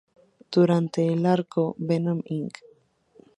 Durante 0.51 1.05
el 1.05 1.27
arco 1.27 1.75
"Venom 1.77 2.23
Inc. 2.25 2.57